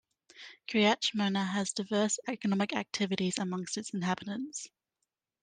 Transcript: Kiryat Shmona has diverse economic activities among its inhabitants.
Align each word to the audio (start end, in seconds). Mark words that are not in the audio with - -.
Kiryat 0.67 1.01
Shmona 1.03 1.45
has 1.47 1.73
diverse 1.73 2.17
economic 2.27 2.73
activities 2.75 3.37
among 3.37 3.67
its 3.77 3.91
inhabitants. 3.93 4.67